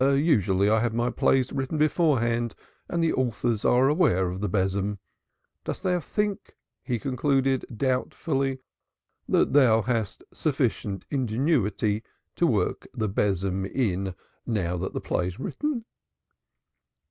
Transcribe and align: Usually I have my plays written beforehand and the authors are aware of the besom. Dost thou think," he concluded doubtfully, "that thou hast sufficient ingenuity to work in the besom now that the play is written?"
Usually 0.01 0.67
I 0.67 0.79
have 0.79 0.95
my 0.95 1.11
plays 1.11 1.53
written 1.53 1.77
beforehand 1.77 2.55
and 2.89 3.03
the 3.03 3.13
authors 3.13 3.63
are 3.63 3.87
aware 3.87 4.29
of 4.31 4.39
the 4.41 4.49
besom. 4.49 4.97
Dost 5.63 5.83
thou 5.83 5.99
think," 5.99 6.55
he 6.81 6.97
concluded 6.97 7.67
doubtfully, 7.77 8.57
"that 9.29 9.53
thou 9.53 9.83
hast 9.83 10.23
sufficient 10.33 11.05
ingenuity 11.11 12.01
to 12.35 12.47
work 12.47 12.87
in 12.95 12.99
the 12.99 13.09
besom 13.09 13.61
now 14.47 14.75
that 14.75 14.93
the 14.93 15.01
play 15.01 15.27
is 15.27 15.39
written?" 15.39 15.85